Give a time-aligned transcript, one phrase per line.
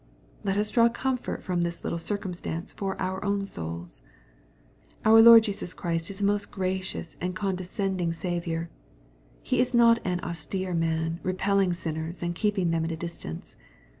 [0.01, 0.03] ^(^
[0.43, 4.01] Let us draw comfort from this little circumstance for our own souls.
[4.53, 8.71] \ Our Lord Jesus Christ is a most gracious and condescending Saviour.
[9.43, 13.55] He is not an "austere man," repelling sinners, and keeping them at a distance.